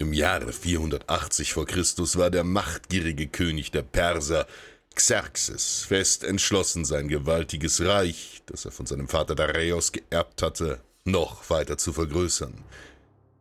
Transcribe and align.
Im 0.00 0.12
Jahre 0.12 0.52
480 0.52 1.52
vor 1.54 1.66
Christus 1.66 2.16
war 2.16 2.30
der 2.30 2.44
machtgierige 2.44 3.26
König 3.26 3.72
der 3.72 3.82
Perser 3.82 4.46
Xerxes 4.94 5.80
fest 5.88 6.22
entschlossen, 6.22 6.84
sein 6.84 7.08
gewaltiges 7.08 7.80
Reich, 7.80 8.42
das 8.46 8.64
er 8.64 8.70
von 8.70 8.86
seinem 8.86 9.08
Vater 9.08 9.34
Dareios 9.34 9.90
geerbt 9.90 10.40
hatte, 10.42 10.80
noch 11.04 11.50
weiter 11.50 11.78
zu 11.78 11.92
vergrößern. 11.92 12.54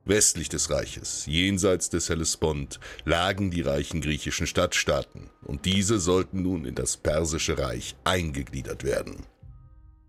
Westlich 0.06 0.50
des 0.50 0.72
Reiches, 0.72 1.28
jenseits 1.28 1.92
des 1.92 2.10
Hellespont, 2.10 2.80
lagen 3.06 3.52
die 3.52 3.62
reichen 3.62 4.02
griechischen 4.02 4.48
Stadtstaaten, 4.48 5.30
und 5.44 5.66
diese 5.66 6.00
sollten 6.00 6.42
nun 6.42 6.66
in 6.66 6.74
das 6.74 6.98
persische 6.98 7.60
Reich 7.60 7.96
eingegliedert 8.04 8.84
werden. 8.84 9.28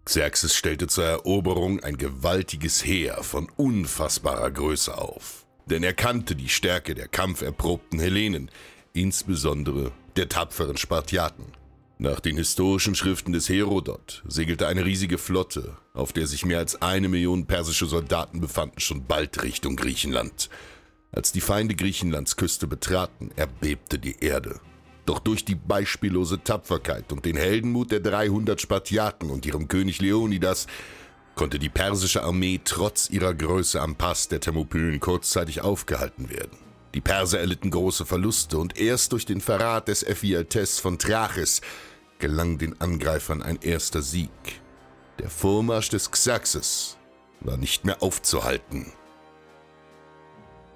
Xerxes 0.06 0.54
stellte 0.54 0.86
zur 0.86 1.04
Eroberung 1.04 1.80
ein 1.80 1.98
gewaltiges 1.98 2.86
Heer 2.86 3.22
von 3.22 3.50
unfassbarer 3.56 4.50
Größe 4.50 4.96
auf, 4.96 5.44
denn 5.70 5.82
er 5.82 5.94
kannte 5.94 6.34
die 6.34 6.48
Stärke 6.48 6.94
der 6.94 7.08
kampferprobten 7.08 7.98
Hellenen, 7.98 8.50
insbesondere 8.92 9.92
der 10.16 10.28
tapferen 10.28 10.76
Spartiaten. 10.76 11.44
Nach 12.00 12.20
den 12.20 12.36
historischen 12.36 12.94
Schriften 12.94 13.32
des 13.32 13.48
Herodot 13.48 14.22
segelte 14.28 14.68
eine 14.68 14.84
riesige 14.84 15.18
Flotte, 15.18 15.76
auf 15.94 16.12
der 16.12 16.28
sich 16.28 16.44
mehr 16.44 16.58
als 16.58 16.80
eine 16.80 17.08
Million 17.08 17.46
persische 17.46 17.86
Soldaten 17.86 18.40
befanden, 18.40 18.78
schon 18.78 19.06
bald 19.06 19.42
Richtung 19.42 19.74
Griechenland. 19.74 20.48
Als 21.10 21.32
die 21.32 21.40
Feinde 21.40 21.74
Griechenlands 21.74 22.36
Küste 22.36 22.68
betraten, 22.68 23.30
erbebte 23.34 23.98
die 23.98 24.16
Erde. 24.20 24.60
Doch 25.06 25.18
durch 25.18 25.44
die 25.44 25.56
beispiellose 25.56 26.44
Tapferkeit 26.44 27.10
und 27.12 27.24
den 27.24 27.36
Heldenmut 27.36 27.90
der 27.90 28.00
300 28.00 28.60
Spartiaten 28.60 29.30
und 29.30 29.44
ihrem 29.46 29.66
König 29.66 30.00
Leonidas 30.00 30.66
konnte 31.38 31.60
die 31.60 31.68
persische 31.68 32.24
Armee 32.24 32.60
trotz 32.64 33.10
ihrer 33.10 33.32
Größe 33.32 33.80
am 33.80 33.94
Pass 33.94 34.26
der 34.26 34.40
Thermopylen 34.40 34.98
kurzzeitig 34.98 35.60
aufgehalten 35.60 36.30
werden. 36.30 36.58
Die 36.94 37.00
Perser 37.00 37.38
erlitten 37.38 37.70
große 37.70 38.04
Verluste 38.06 38.58
und 38.58 38.76
erst 38.76 39.12
durch 39.12 39.24
den 39.24 39.40
Verrat 39.40 39.86
des 39.86 40.02
Ephialtes 40.02 40.80
von 40.80 40.98
Trachis 40.98 41.60
gelang 42.18 42.58
den 42.58 42.80
Angreifern 42.80 43.40
ein 43.40 43.60
erster 43.62 44.02
Sieg. 44.02 44.30
Der 45.20 45.30
Vormarsch 45.30 45.90
des 45.90 46.10
Xerxes 46.10 46.96
war 47.38 47.56
nicht 47.56 47.84
mehr 47.84 48.02
aufzuhalten. 48.02 48.92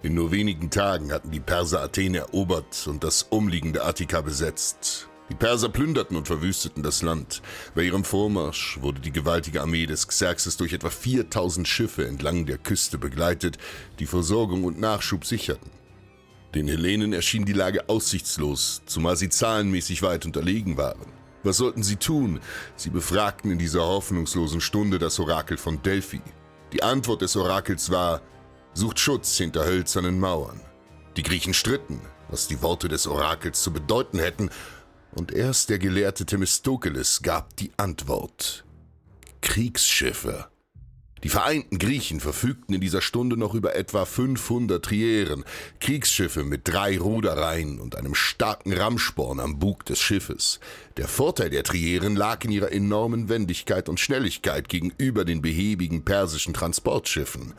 In 0.03 0.15
nur 0.15 0.31
wenigen 0.31 0.71
Tagen 0.71 1.11
hatten 1.11 1.33
die 1.33 1.41
Perser 1.41 1.83
Athen 1.83 2.15
erobert 2.15 2.87
und 2.87 3.03
das 3.03 3.25
umliegende 3.25 3.85
Attika 3.85 4.21
besetzt. 4.21 5.09
Die 5.33 5.39
Perser 5.39 5.71
plünderten 5.71 6.19
und 6.19 6.27
verwüsteten 6.27 6.83
das 6.83 7.01
Land. 7.01 7.41
Bei 7.75 7.85
ihrem 7.85 8.05
Vormarsch 8.05 8.79
wurde 8.83 9.01
die 9.01 9.13
gewaltige 9.13 9.63
Armee 9.63 9.87
des 9.87 10.07
Xerxes 10.07 10.59
durch 10.59 10.75
etwa 10.75 10.91
4000 10.91 11.67
Schiffe 11.67 12.07
entlang 12.07 12.45
der 12.45 12.59
Küste 12.59 12.99
begleitet, 12.99 13.57
die 13.99 14.05
Versorgung 14.05 14.65
und 14.65 14.79
Nachschub 14.79 15.25
sicherten. 15.25 15.71
Den 16.55 16.69
Hellenen 16.69 17.15
erschien 17.15 17.47
die 17.47 17.55
Lage 17.55 17.89
aussichtslos, 17.89 18.83
zumal 18.85 19.17
sie 19.17 19.31
zahlenmäßig 19.31 20.03
weit 20.03 20.27
unterlegen 20.27 20.77
waren. 20.77 21.07
Was 21.45 21.57
sollten 21.57 21.83
sie 21.83 21.97
tun? 21.97 22.39
Sie 22.77 22.91
befragten 22.91 23.53
in 23.53 23.59
dieser 23.59 23.87
hoffnungslosen 23.87 24.61
Stunde 24.61 24.99
das 24.99 25.19
Orakel 25.19 25.57
von 25.57 25.81
Delphi. 25.81 26.21
Die 26.75 26.83
Antwort 26.83 27.23
des 27.23 27.37
Orakels 27.37 27.91
war, 27.91 28.21
sucht 28.75 29.01
Schutz 29.01 29.39
hinter 29.39 29.65
hölzernen 29.65 30.21
Mauern. 30.21 30.61
Die 31.17 31.23
Griechen 31.23 31.55
stritten, 31.55 32.03
was 32.29 32.49
die 32.49 32.61
Worte 32.61 32.89
des 32.89 33.07
Orakels 33.07 33.63
zu 33.63 33.73
bedeuten 33.73 34.19
hätten, 34.19 34.51
und 35.15 35.33
erst 35.33 35.71
der 35.71 35.79
gelehrte 35.79 36.27
Themistokeles 36.27 37.23
gab 37.23 37.57
die 37.57 37.71
Antwort. 37.77 38.65
Kriegsschiffe. 39.41 40.49
Die 41.23 41.29
vereinten 41.29 41.79
Griechen 41.79 42.19
verfügten 42.19 42.75
in 42.75 42.81
dieser 42.81 43.01
Stunde 43.01 43.37
noch 43.37 43.55
über 43.55 43.77
etwa 43.77 44.05
500 44.05 44.85
Trieren, 44.85 45.45
Kriegsschiffe 45.79 46.43
mit 46.43 46.63
drei 46.65 46.99
Ruderreihen 46.99 47.79
und 47.79 47.97
einem 47.97 48.17
starken 48.17 48.73
Rammsporn 48.73 49.39
am 49.39 49.61
Bug 49.61 49.85
des 49.85 50.01
Schiffes. 50.01 50.59
Der 50.97 51.07
Vorteil 51.07 51.51
der 51.51 51.63
Trieren 51.63 52.17
lag 52.17 52.45
in 52.45 52.51
ihrer 52.51 52.73
enormen 52.73 53.29
Wendigkeit 53.29 53.89
und 53.89 54.01
Schnelligkeit 54.01 54.69
gegenüber 54.69 55.25
den 55.25 55.43
behäbigen 55.43 56.05
persischen 56.05 56.55
Transportschiffen. 56.55 57.55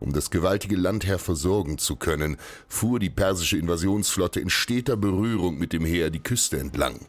Um 0.00 0.14
das 0.14 0.30
gewaltige 0.30 0.76
Landheer 0.76 1.18
versorgen 1.18 1.76
zu 1.76 1.94
können, 1.94 2.38
fuhr 2.68 2.98
die 2.98 3.10
persische 3.10 3.58
Invasionsflotte 3.58 4.40
in 4.40 4.48
steter 4.48 4.96
Berührung 4.96 5.58
mit 5.58 5.74
dem 5.74 5.84
Heer 5.84 6.10
die 6.10 6.22
Küste 6.22 6.58
entlang. 6.58 7.00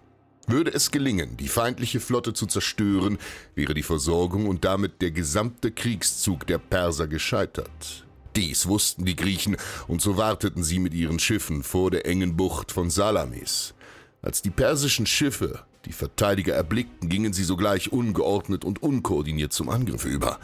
Würde 0.45 0.73
es 0.73 0.91
gelingen, 0.91 1.37
die 1.37 1.47
feindliche 1.47 2.01
Flotte 2.01 2.33
zu 2.33 2.45
zerstören, 2.47 3.17
wäre 3.55 3.73
die 3.73 3.83
Versorgung 3.83 4.47
und 4.47 4.65
damit 4.65 5.01
der 5.01 5.11
gesamte 5.11 5.71
Kriegszug 5.71 6.45
der 6.47 6.57
Perser 6.57 7.07
gescheitert. 7.07 8.05
Dies 8.35 8.67
wussten 8.67 9.05
die 9.05 9.15
Griechen, 9.15 9.55
und 9.87 10.01
so 10.01 10.17
warteten 10.17 10.63
sie 10.63 10.79
mit 10.79 10.93
ihren 10.93 11.19
Schiffen 11.19 11.63
vor 11.63 11.91
der 11.91 12.05
engen 12.05 12.35
Bucht 12.35 12.73
von 12.73 12.89
Salamis. 12.89 13.73
Als 14.21 14.41
die 14.41 14.49
persischen 14.49 15.05
Schiffe 15.05 15.63
die 15.85 15.93
Verteidiger 15.93 16.53
erblickten, 16.53 17.07
gingen 17.07 17.33
sie 17.33 17.43
sogleich 17.43 17.91
ungeordnet 17.91 18.65
und 18.65 18.83
unkoordiniert 18.83 19.53
zum 19.53 19.69
Angriff 19.69 20.05
über. 20.05 20.39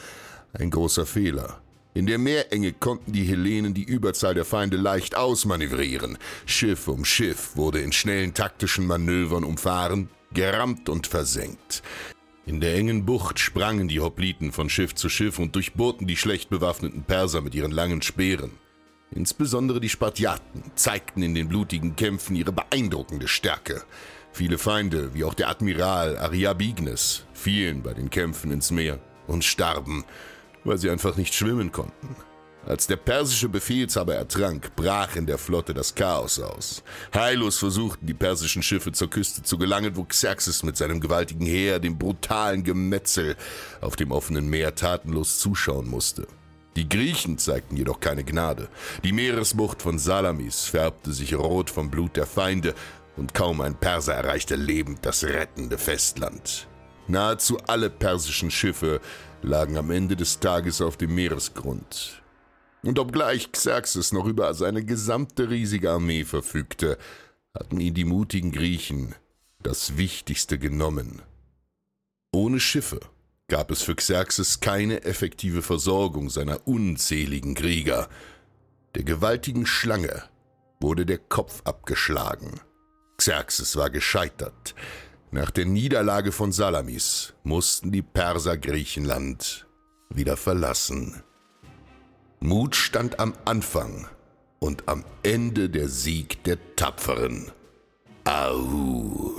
Ein 0.53 0.72
großer 0.72 1.06
Fehler. 1.06 1.62
In 1.97 2.05
der 2.05 2.20
Meerenge 2.20 2.73
konnten 2.73 3.11
die 3.11 3.23
Hellenen 3.23 3.73
die 3.73 3.84
Überzahl 3.84 4.35
der 4.35 4.46
Feinde 4.46 4.78
leicht 4.78 5.16
ausmanövrieren. 5.16 6.20
Schiff 6.46 6.88
um 6.88 7.03
Schiff 7.03 7.55
wurde 7.55 7.79
in 7.79 7.91
schnellen 7.91 8.35
taktischen 8.35 8.85
Manövern 8.85 9.44
umfahren, 9.44 10.08
gerammt 10.32 10.90
und 10.90 11.08
versenkt. 11.08 11.82
In 12.46 12.61
der 12.61 12.76
engen 12.76 13.08
Bucht 13.08 13.40
sprangen 13.40 13.88
die 13.88 13.99
Hopliten 13.99 14.52
von 14.52 14.70
Schiff 14.70 14.94
zu 14.94 15.09
Schiff 15.09 15.40
und 15.40 15.55
durchbohrten 15.55 16.05
die 16.05 16.17
schlecht 16.17 16.52
bewaffneten 16.52 17.02
Perser 17.02 17.41
mit 17.41 17.55
ihren 17.55 17.72
langen 17.72 18.03
Speeren. 18.03 18.52
Insbesondere 19.09 19.79
die 19.79 19.90
Spartiaten 19.90 20.66
zeigten 20.76 21.23
in 21.23 21.34
den 21.34 21.50
blutigen 21.50 21.96
Kämpfen 21.96 22.35
ihre 22.35 22.52
beeindruckende 22.52 23.28
Stärke. 23.28 23.82
Viele 24.32 24.59
Feinde, 24.59 25.16
wie 25.16 25.23
auch 25.23 25.34
der 25.34 25.50
Admiral 25.50 26.16
Ariabignes, 26.20 27.26
fielen 27.34 27.82
bei 27.82 27.96
den 27.96 28.11
Kämpfen 28.11 28.52
ins 28.52 28.70
Meer 28.70 29.00
und 29.26 29.43
starben, 29.43 30.05
weil 30.67 30.78
sie 30.78 30.90
einfach 30.90 31.17
nicht 31.17 31.34
schwimmen 31.34 31.72
konnten. 31.72 32.16
Als 32.67 32.85
der 32.85 32.97
persische 32.97 33.47
Befehlshaber 33.47 34.16
ertrank, 34.16 34.75
brach 34.75 35.16
in 35.16 35.25
der 35.25 35.37
Flotte 35.37 35.73
das 35.73 35.96
Chaos 35.96 36.37
aus. 36.37 36.84
Heillos 37.14 37.58
versuchten 37.58 38.05
die 38.05 38.14
persischen 38.14 38.61
Schiffe 38.61 38.91
zur 38.91 39.09
Küste 39.09 39.41
zu 39.41 39.58
gelangen, 39.58 39.96
wo 39.96 40.03
Xerxes 40.03 40.64
mit 40.64 40.75
seinem 40.75 40.99
gewaltigen 40.99 41.46
Heer 41.46 41.79
dem 41.79 41.97
brutalen 41.97 42.64
Gemetzel 42.64 43.37
auf 43.79 43.96
dem 43.96 44.11
offenen 44.11 44.49
Meer 44.49 44.75
tatenlos 44.75 45.40
zuschauen 45.40 45.87
musste. 45.87 46.28
Die 46.75 46.90
Griechen 46.90 47.37
zeigten 47.37 47.78
jedoch 47.78 48.02
keine 48.02 48.25
Gnade. 48.25 48.67
Die 49.03 49.14
Meeresbucht 49.14 49.81
von 49.81 49.97
Salamis 49.97 50.66
färbte 50.66 51.14
sich 51.14 51.35
rot 51.35 51.69
vom 51.69 51.90
Blut 51.90 52.17
der 52.17 52.28
Feinde 52.28 52.75
und 53.16 53.34
kaum 53.34 53.61
ein 53.61 53.75
Perser 53.75 54.14
erreichte 54.14 54.55
lebend 54.55 54.99
das 55.05 55.23
rettende 55.23 55.78
Festland. 55.78 56.67
Nahezu 57.07 57.57
alle 57.67 57.89
persischen 57.89 58.51
Schiffe 58.51 58.99
lagen 59.41 59.77
am 59.77 59.91
Ende 59.91 60.15
des 60.15 60.39
Tages 60.39 60.81
auf 60.81 60.97
dem 60.97 61.15
Meeresgrund. 61.15 62.21
Und 62.83 62.99
obgleich 62.99 63.51
Xerxes 63.51 64.11
noch 64.11 64.25
über 64.25 64.53
seine 64.53 64.83
gesamte 64.83 65.49
riesige 65.49 65.91
Armee 65.91 66.25
verfügte, 66.25 66.97
hatten 67.53 67.79
ihn 67.79 67.93
die 67.93 68.05
mutigen 68.05 68.51
Griechen 68.51 69.15
das 69.63 69.97
Wichtigste 69.97 70.59
genommen. 70.59 71.21
Ohne 72.31 72.59
Schiffe 72.59 72.99
gab 73.47 73.71
es 73.71 73.81
für 73.81 73.95
Xerxes 73.95 74.59
keine 74.59 75.03
effektive 75.03 75.61
Versorgung 75.61 76.29
seiner 76.29 76.67
unzähligen 76.67 77.55
Krieger. 77.55 78.09
Der 78.95 79.03
gewaltigen 79.03 79.65
Schlange 79.65 80.23
wurde 80.79 81.05
der 81.05 81.17
Kopf 81.17 81.61
abgeschlagen. 81.63 82.59
Xerxes 83.17 83.75
war 83.75 83.89
gescheitert. 83.89 84.75
Nach 85.32 85.52
der 85.52 85.66
Niederlage 85.66 86.32
von 86.32 86.52
Salamis 86.52 87.34
mussten 87.44 87.91
die 87.91 88.02
Perser 88.02 88.58
Griechenland 88.58 89.68
wieder 90.09 90.38
verlassen. 90.38 91.22
Mut 92.40 92.76
stand 92.76 93.20
am 93.20 93.34
Anfang 93.46 94.08
und 94.59 94.88
am 94.88 95.03
Ende 95.24 95.70
der 95.70 95.90
Sieg 95.90 96.44
der 96.46 96.58
Tapferen. 96.76 97.52
Ahu. 98.24 99.36